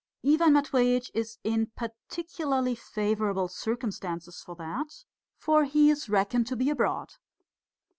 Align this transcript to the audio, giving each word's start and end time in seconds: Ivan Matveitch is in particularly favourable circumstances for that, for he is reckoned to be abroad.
Ivan 0.25 0.53
Matveitch 0.53 1.11
is 1.13 1.37
in 1.43 1.73
particularly 1.75 2.73
favourable 2.73 3.47
circumstances 3.47 4.41
for 4.43 4.55
that, 4.55 5.05
for 5.37 5.65
he 5.65 5.91
is 5.91 6.09
reckoned 6.09 6.47
to 6.47 6.55
be 6.55 6.71
abroad. 6.71 7.13